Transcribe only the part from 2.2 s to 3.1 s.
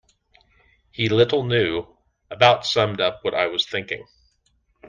about summed